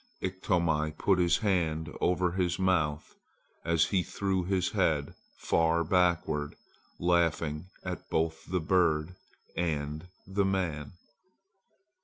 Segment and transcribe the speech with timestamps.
[0.23, 3.15] Iktomi put his hand over his mouth
[3.63, 6.55] as he threw his head far backward,
[6.99, 9.13] laughing at both the bird
[9.55, 10.93] and man.